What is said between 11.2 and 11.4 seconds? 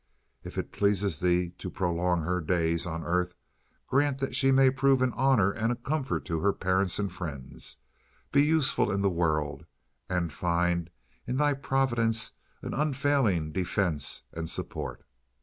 in